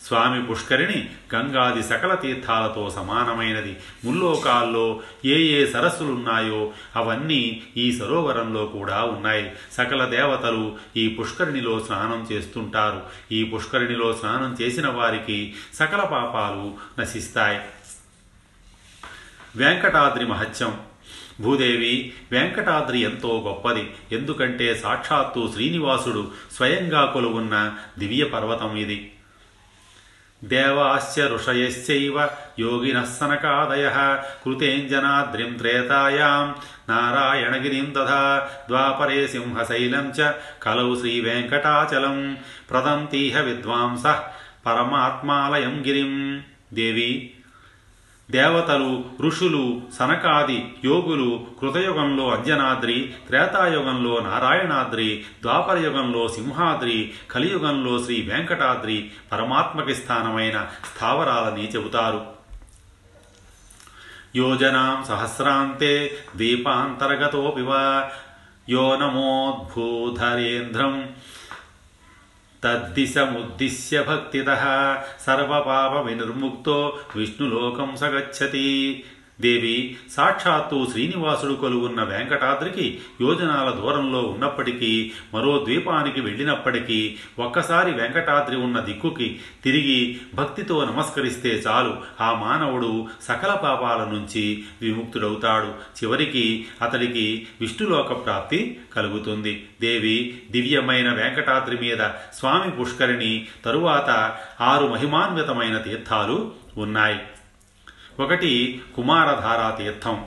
స్వామి 0.06 0.46
పుష్కరిణి 0.46 1.10
గంగాది 1.36 1.84
సకల 1.84 2.16
తీర్థాలతో 2.16 2.90
సమానమైనది. 2.90 3.78
ముల్లోకాల్లో 4.06 5.02
ఏ 5.26 5.40
ఏ 5.40 5.66
సరస్సులున్నాయో 5.66 6.72
అవన్నీ 6.96 7.64
ఈ 7.78 7.92
సరోవరంలో 7.92 8.66
కూడా 8.66 9.04
ఉన్నాయి. 9.04 9.52
సకల 9.72 10.06
దేవతలు 10.06 10.78
ఈ 10.98 11.08
పుష్కరిణిలో 11.10 11.80
స్నానం 11.80 12.28
చేస్తుంటారు. 12.32 13.02
ఈ 13.32 13.44
పుష్కరిణిలో 13.44 14.14
స్నానం 14.14 14.58
చేసిన 14.62 14.88
వారికి 14.88 15.56
సకల 15.74 16.04
పాపాలు 16.04 16.74
నశిస్తాయి. 17.02 17.60
వెంకటాద్రి 19.56 20.26
మహత్యం. 20.26 20.80
భూదేవి 21.42 22.14
వెంకటాద్రి 22.32 23.00
ఎంతో 23.00 23.44
గొప్పది. 23.48 23.92
ఎందుకంటే 24.12 24.76
సాక్షాత్తు 24.76 25.50
శ్రీనివాసుడు 25.54 26.32
స్వయంగా 26.56 27.06
కొలువున్న 27.06 27.78
దివ్య 28.00 28.24
పర్వతం 28.24 28.76
ఇది. 28.76 29.12
దేవాశ్చ 30.42 31.16
ఋషయశ్చైవ 31.34 32.18
యోగినः 32.60 33.08
సనకాదయः 33.16 33.98
కృతేంజనాద్రిం 34.44 35.52
త్రేతాయాం 35.58 36.46
నారాయణగిరిం 36.90 37.88
తథా 37.96 38.22
ద్వాపరే 38.70 39.20
సింహశైలం 39.28 40.08
చ 40.18 40.30
కలౌ 40.64 40.90
శ్రీవేంకటాచలం 41.02 42.18
ప్రదంతీహ 42.70 43.36
విద్వాంసः 43.42 44.20
పరమాత్మాలయం 44.66 45.76
గిరిం 45.88 46.14
దేవి 46.74 47.12
దేవతలు 48.32 49.04
ఋషులు 49.22 49.82
సనకాది 50.00 50.76
యోగులు 50.86 51.46
కృతయుగంలో 51.62 52.30
అంజనాద్రి 52.30 53.14
త్రేతాయుగంలో 53.28 54.20
నారాయణాద్రి 54.20 55.26
ద్వాపరయుగంలో 55.42 56.28
సింహాద్రి 56.28 57.14
కలియుగంలో 57.32 58.04
శ్రీ 58.04 58.22
వెంకటాద్రి 58.22 59.12
పరమాత్మకి 59.32 59.96
స్థానమైన 59.96 60.68
స్థావరాలని 60.96 61.68
చెబుతారు. 61.68 62.22
యోజనాం 64.36 65.04
సహస్రాంతే 65.04 66.20
దీపాంతర్గతోపి 66.36 67.64
యో 68.74 68.96
నమోద్భూధరేంద్రం. 68.96 71.10
तद्दिशमुद्दिश्य 72.64 74.02
भक्तितः 74.02 74.64
सर्वपापविनिर्मुक्तो 75.26 76.78
विष्णुलोकं 77.16 77.96
स 77.96 78.12
गच्छति 78.14 78.68
దేవి 79.42 79.98
సాక్షాత్తు 80.12 80.88
శ్రీనివాసుడు 80.92 81.54
కొలువున్న 81.54 82.04
వెంకటాద్రికి 82.04 83.02
యోజనాల 83.22 83.70
దూరంలో 83.70 84.20
ఉన్నప్పటికీ 84.20 85.12
మరో 85.34 85.66
ద్వీపానికి 85.68 86.22
వెళ్ళినప్పటికీ 86.22 87.18
ఒక్కసారి 87.40 87.92
వెంకటాద్రి 87.92 88.56
ఉన్న 88.56 88.80
దిక్కుకి 88.80 89.40
తిరిగి 89.64 90.22
భక్తితో 90.36 90.86
నమస్కరిస్తే 90.86 91.50
చాలు. 91.50 91.98
ఆ 92.22 92.34
మానవుడు 92.34 93.08
సకల 93.22 93.54
పాపాల 93.54 94.04
నుంచి 94.04 94.64
విముక్తుడవుతాడు. 94.82 95.68
చివరికి 95.68 96.66
అతడికి 96.82 97.48
విష్ణులోక 97.62 98.26
ప్రాప్తి 98.26 98.80
కలుగుతుంది. 98.96 99.68
దేవి 99.82 100.42
దివ్యమైన 100.52 101.14
వెంకటాద్రి 101.14 101.78
మీద 101.78 102.08
స్వామి 102.34 102.72
పుష్కరిణి 102.72 103.48
తరువాత 103.66 104.38
ఆరు 104.62 104.88
మహిమాన్వితమైన 104.88 105.78
తీర్థాలు 105.78 106.52
ఉన్నాయి. 106.78 107.20
ఒకటి 108.20 108.82
కుమారధారా 108.96 109.76
తీర్థం. 109.78 110.26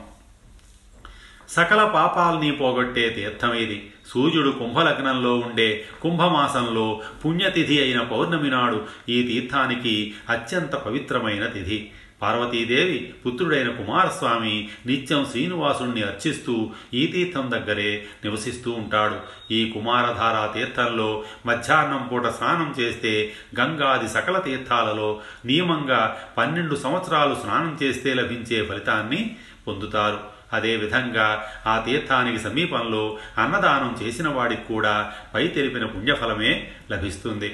సకల 1.49 1.83
పాపాల్ని 1.85 2.51
పోగొట్టే 2.51 3.09
తీర్థం 3.09 3.53
ఇది. 3.53 3.91
సూర్యుడు 4.07 4.49
కుంభలగ్నంలో 4.49 5.37
ఉండే 5.37 5.85
కుంభమాసంలో 6.01 7.01
పుణ్యతిథి 7.25 7.81
అయిన 7.81 8.01
పౌర్ణమి 8.01 8.49
నాడు 8.49 8.85
ఈ 9.09 9.23
తీర్థానికి 9.23 10.13
అత్యంత 10.29 10.75
పవిత్రమైన 10.75 11.45
తిథి. 11.45 11.91
పార్వతీదేవి 12.23 13.13
పుత్రుడైన 13.25 13.69
కుమారస్వామి 13.69 14.69
నిత్యం 14.85 15.23
శ్రీనివాసుణ్ణి 15.31 16.01
అర్చిస్తూ 16.01 16.71
ఈ 16.93 17.07
తీర్థం 17.07 17.51
దగ్గరే 17.51 18.05
నివసిస్తూ 18.23 18.71
ఉంటాడు. 18.71 19.17
ఈ 19.53 19.71
కుమారధారా 19.71 20.43
తీర్థంలో 20.55 21.23
మధ్యాహ్నం 21.45 22.09
పూట 22.11 22.25
స్నానం 22.27 22.75
చేస్తే 22.79 23.33
గంగాది 23.59 24.07
సకల 24.07 24.37
తీర్థాలలో 24.39 25.21
నియమంగా 25.45 26.01
పన్నెండు 26.37 26.75
సంవత్సరాలు 26.75 27.35
స్నానం 27.35 27.79
చేస్తే 27.83 28.13
లభించే 28.13 28.65
ఫలితాన్ని 28.65 29.35
పొందుతారు. 29.67 30.19
అదేవిధంగా 30.53 31.27
ఆ 31.67 31.75
తీర్థానికి 31.79 32.39
సమీపంలో 32.39 33.03
అన్నదానం 33.37 33.91
చేసిన 34.01 34.27
వాడికి 34.27 34.65
కూడా 34.67 35.13
పై 35.33 35.47
తెలిపిన 35.47 35.85
పుణ్యఫలమే 35.85 36.71
లభిస్తుంది. 36.91 37.51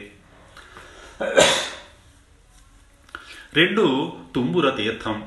రెండు 3.53 4.13
తుంబుర 4.35 4.69
తీర్థం. 4.69 5.23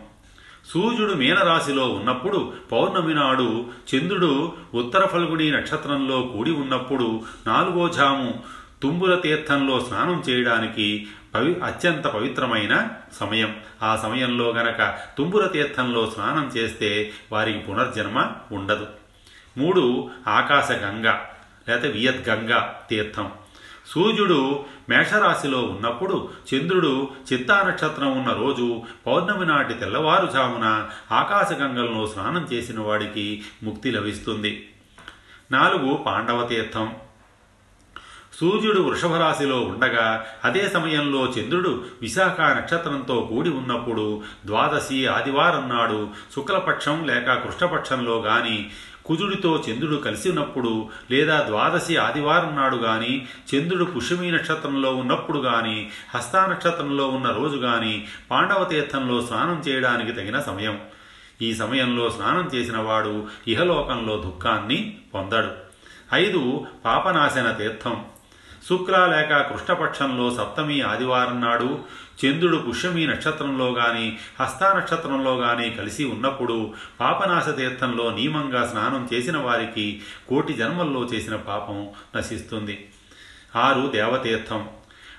సూర్యుడు 0.69 1.13
మీనరాశిలో 1.13 1.89
ఉన్నప్పుడు 1.89 2.53
పౌర్ణమి 2.73 3.15
నాడు 3.15 3.67
చంద్రుడు 3.95 4.53
ఉత్తర 4.75 5.07
ఫల్గుడి 5.07 5.51
నక్షత్రంలో 5.51 6.23
కూడి 6.23 6.53
ఉన్నప్పుడు 6.53 7.23
నాలుగో 7.47 7.89
జాము 7.89 8.43
తుంబుర 8.83 9.15
తీర్థంలో 9.15 9.81
స్నానం 9.81 10.25
చేయడానికి 10.29 11.07
పవి 11.35 11.61
అత్యంత 11.61 12.05
పవిత్రమైన 12.05 12.89
సమయం. 13.21 13.57
ఆ 13.83 13.97
సమయంలో 13.97 14.51
గనక 14.51 14.99
తుంబుర 15.19 15.47
తీర్థంలో 15.47 16.11
స్నానం 16.11 16.51
చేస్తే 16.57 17.13
వారికి 17.33 17.59
పునర్జన్మ 17.59 18.31
ఉండదు. 18.53 18.87
మూడు 19.59 20.11
ఆకాశగంగ 20.29 21.07
లేకపోతే 21.69 21.89
వియద్గంగ 21.89 22.69
తీర్థం. 22.91 23.31
సూర్యుడు 23.95 24.65
మేషరాశిలో 24.89 25.59
ఉన్నప్పుడు 25.59 26.29
చంద్రుడు 26.55 27.09
చిత్తా 27.33 27.63
నక్షత్రం 27.69 28.23
ఉన్న 28.23 28.33
రోజు 28.33 28.83
పౌర్ణమి 29.07 29.47
నాటి 29.47 29.75
తెల్లవారుజామున 29.75 30.89
ఆకాశగంగలను 31.13 32.07
స్నానం 32.07 32.49
చేసిన 32.53 32.81
వాడికి 32.81 33.43
ముక్తి 33.63 33.91
లభిస్తుంది. 33.91 34.69
నాలుగు 35.51 35.95
పాండవ 36.07 36.47
తీర్థం. 36.47 36.95
సూర్యుడు 38.41 38.81
వృషభ 38.81 39.15
రాశిలో 39.15 39.61
ఉండగా 39.61 40.27
అదే 40.45 40.69
సమయంలో 40.69 41.27
చంద్రుడు 41.27 41.85
విశాఖ 42.03 42.41
నక్షత్రంతో 42.41 43.21
కూడి 43.21 43.51
ఉన్నప్పుడు 43.51 44.23
ద్వాదశి 44.47 45.07
ఆదివారం 45.07 45.69
నాడు 45.69 46.11
శుక్లపక్షం 46.35 47.05
లేక 47.05 47.35
కృష్ణపక్షంలో 47.35 48.21
గాని 48.21 48.71
కుజుడితో 49.05 49.65
చంద్రుడు 49.71 49.97
కలిసి 49.97 50.29
ఉన్నప్పుడు 50.29 50.89
లేదా 51.11 51.43
ద్వాదశి 51.43 51.97
ఆదివారం 51.97 52.57
నాడు 52.57 52.77
గాని 52.77 53.27
చంద్రుడు 53.55 53.85
పుష్యమీ 53.85 54.31
నక్షత్రంలో 54.31 54.95
ఉన్నప్పుడు 54.95 55.39
గాని 55.39 55.91
హస్తా 56.15 56.47
నక్షత్రంలో 56.47 57.09
ఉన్న 57.09 57.31
రోజు 57.31 57.57
గాని 57.57 58.05
పాండవ 58.31 58.65
తీర్థంలో 58.65 59.23
స్నానం 59.23 59.63
చేయడానికి 59.69 60.13
తగిన 60.13 60.41
సమయం. 60.41 60.81
ఈ 61.43 61.55
సమయంలో 61.55 62.11
స్నానం 62.11 62.51
చేసిన 62.55 62.79
వాడు 62.79 63.27
ఇహలోకంలో 63.49 64.17
దుఃఖాన్ని 64.17 64.97
పొందడు. 65.15 65.49
ఐదు 66.15 66.67
పాపనాశన 66.85 67.51
తీర్థం. 67.51 68.05
శుక్ర 68.69 68.93
లేక 68.93 69.41
కృష్ణపక్షంలో 69.41 70.35
సప్తమి 70.35 70.81
ఆదివారం 70.81 71.41
నాడు 71.41 71.79
చంద్రుడు 72.25 72.57
పుష్యమి 72.57 73.07
నక్షత్రంలో 73.07 73.73
గాని 73.73 74.19
హస్తా 74.41 74.73
నక్షత్రంలో 74.77 75.37
గాని 75.37 75.71
కలిసి 75.71 76.05
ఉన్నప్పుడు 76.05 76.75
పాపనాశ 77.01 77.57
తీర్థంలో 77.57 78.11
నియమంగా 78.11 78.67
స్నానం 78.67 79.09
చేసిన 79.15 79.37
వారికి 79.37 80.03
కోటి 80.29 80.53
జన్మల్లో 80.53 81.01
చేసిన 81.05 81.37
పాపం 81.37 81.89
నశిస్తుంది. 82.17 82.89
ఆరు 83.57 83.91
దేవతీర్థం. 83.93 84.69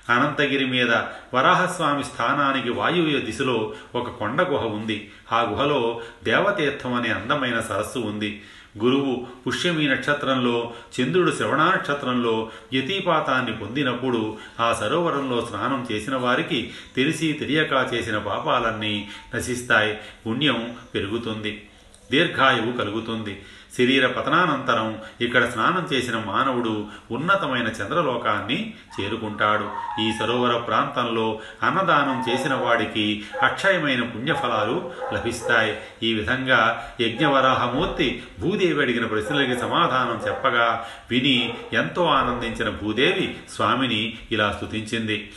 అనంతగిరి 0.08 0.66
మీద 0.66 0.90
వరాహస్వామి 1.34 2.04
స్థానానికి 2.04 2.70
వాయువ్య 2.70 3.18
దిశలో 3.18 3.74
ఒక 3.94 4.10
కొండ 4.10 4.42
గుహ 4.42 4.64
ఉంది. 4.64 5.10
ఆ 5.32 5.40
గుహలో 5.40 6.00
దేవతీర్థం 6.24 6.94
అనే 6.94 7.08
అందమైన 7.08 7.60
సరస్సు 7.60 7.98
ఉంది. 7.98 8.42
గురువు 8.78 9.26
పుష్యమి 9.46 9.88
నక్షత్రంలో 9.88 10.72
చంద్రుడు 11.00 11.30
శ్రవణ 11.30 11.72
నక్షత్రంలో 11.74 12.50
యతీపాతాన్ని 12.74 13.56
పొందినప్పుడు 13.56 14.36
ఆ 14.60 14.72
సరోవరంలో 14.72 15.46
స్నానం 15.50 15.86
చేసిన 15.92 16.16
వారికి 16.16 16.72
తెలిసి 16.96 17.32
తెలియక 17.32 17.90
చేసిన 17.94 18.18
పాపాలన్నీ 18.18 19.08
నశిస్తాయి. 19.34 19.98
పుణ్యం 20.26 20.76
పెరుగుతుంది. 20.94 21.62
దీర్ఘాయువు 22.10 22.72
కలుగుతుంది. 22.72 23.42
శరీర 23.78 24.06
పతనానంతరం 24.06 24.98
ఇక్కడ 25.20 25.50
స్నానం 25.50 25.88
చేసిన 25.92 26.22
మానవుడు 26.26 26.86
ఉన్నతమైన 27.10 27.66
చంద్రలోకాన్ని 27.66 28.74
చేరుకుంటాడు. 28.94 29.68
ఈ 30.00 30.12
సరోవర 30.20 30.56
ప్రాంతంలో 30.56 31.40
అన్నదానం 31.62 32.24
చేసిన 32.28 32.54
వాడికి 32.54 33.24
అక్షయమైన 33.42 34.02
పుణ్యఫలాలు 34.02 34.92
లభిస్తాయి. 35.12 35.76
ఈ 36.02 36.14
విధంగా 36.14 36.92
యజ్ఞవరాహమూర్తి 37.00 38.22
భూదేవి 38.40 38.82
అడిగిన 38.82 39.06
ప్రశ్నలకి 39.06 39.60
సమాధానం 39.60 40.20
చెప్పగా 40.28 40.86
విని 41.10 41.54
ఎంతో 41.72 42.04
ఆనందించిన 42.04 42.68
భూదేవి 42.68 43.36
స్వామిని 43.50 44.18
ఇలా 44.32 44.52
స్తుతించింది. 44.52 45.30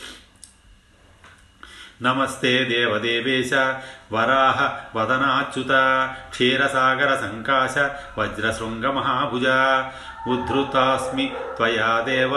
నమస్తే 2.02 2.64
దేవదేవేశ. 2.64 3.52
వరాహ 4.12 4.72
వదనాచ్యుత. 4.98 5.68
క్షీరసాగర 6.30 7.16
సంకాశ. 7.16 7.78
వజ్రశృంగ 8.18 8.90
మహాభుజ. 8.90 9.46
ఉద్ధృతాస్మి 10.28 11.32
త్వయా 11.56 12.00
దేవ. 12.00 12.32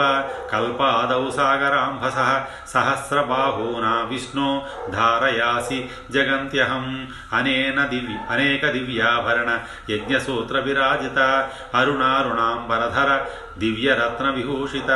కల్పాదౌ 0.52 1.30
సాగరాంభస. 1.30 2.40
సహస్రబాహూనా 2.70 4.04
విష్ణో 4.04 4.66
ధారయాసి 4.90 5.90
జగంత్యహం. 6.10 7.08
అనేన 7.32 7.86
దివ్య 7.86 8.16
అనేక 8.30 8.70
దివ్యాభరణ 8.70 9.58
యజ్ఞసూత్ర 9.90 10.58
విరాజిత 10.58 11.50
అరుణారుణాంబరధర. 11.74 13.24
దివ్యరత్న 13.58 14.30
విభూషిత 14.30 14.90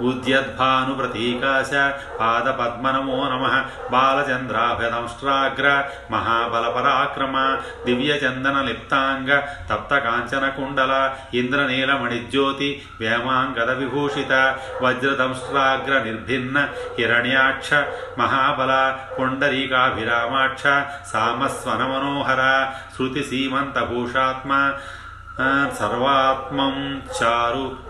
ఉద్యద్భానుప్రతీకాశ 0.00 1.70
పాదపద్మనమో 2.20 3.28
నమ. 3.28 3.44
బాలచంద్రాభ్యదంష్ట్రాగ్ర 3.90 5.66
మహాబలపరాక్రమ 6.10 7.36
దివ్యచందనలిప్తాంగ 7.86 9.30
తప్తకాంచనకుండల 9.70 10.92
ఇంద్రనీలమణిజ్యోతి 11.34 12.70
వేమాంగద 13.00 13.70
విభూషిత 13.70 14.32
వజ్రదంష్ట్రాగ్ర 14.82 15.92
నిర్భిన్న 16.04 16.56
హిరణ్యాక్ష 16.98 17.70
మహాబల 18.18 18.72
పుండరీకాభిరామాక్ష 19.18 20.62
సామస్వన 21.12 21.82
మనోహర 21.84 22.42
శృతిసీమంతభూషాత్మ 22.96 23.22
సీమంత 23.22 23.78
భూషాత్మ 23.78 24.52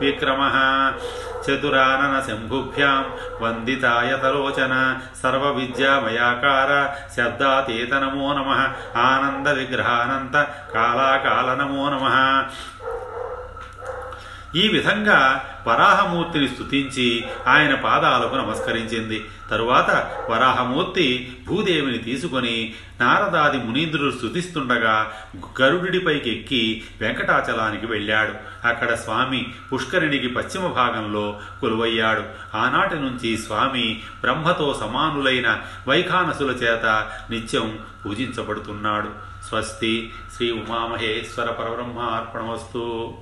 విక్రమ 0.00 0.42
చతురానన 1.48 2.14
శంభుభ్యాం 2.26 3.04
వందితాయతలోచన 3.42 4.74
సర్వవిద్యామయాకార 5.22 6.70
శబ్దాతీత 7.16 7.94
నమో 7.94 8.28
నమ 8.32 8.50
ఆనంద 8.98 9.48
విగ్రహానంత 9.48 10.36
కాలాకాల 10.74 11.48
నమో 11.54 11.88
నమ 11.88 12.06
ఈ 14.56 14.68
విధంగా 14.68 15.20
వరాహమూర్తిని 15.66 16.48
స్థుతించి 16.48 17.24
ఆయన 17.46 17.74
పాదాలకు 17.74 18.34
నమస్కరించింది. 18.34 19.24
తరువాత 19.50 19.90
వరాహమూర్తి 20.30 21.36
భూదేవిని 21.46 21.98
తీసుకొని 21.98 22.74
నారదాది 23.00 23.58
మునీంద్రుడు 23.58 24.10
స్తుతిస్తుండగా 24.10 25.12
గరుడిపైకి 25.62 26.30
ఎక్కి 26.30 26.84
వెంకటాచలానికి 27.00 27.86
వెళ్ళాడు. 27.86 28.32
అక్కడ 28.66 28.94
స్వామి 28.94 29.46
పుష్కరిణికి 29.72 30.28
పశ్చిమ 30.28 30.66
భాగంలో 30.66 31.40
కొలువయ్యాడు. 31.60 32.22
ఆనాటి 32.56 32.94
నుంచి 32.94 33.38
స్వామి 33.38 34.02
బ్రహ్మతో 34.20 34.78
సమానులైన 34.80 35.60
వైఖానసుల 35.88 36.50
చేత 36.50 37.10
నిత్యం 37.30 37.78
పూజించబడుతున్నాడు. 38.06 39.08
స్వస్తి 39.48 40.12
శ్రీ 40.36 40.50
ఉమామహేశ్వర 40.50 41.46
పరబ్రహ్మ 41.46 41.98
అర్పణమస్తు 41.98 43.14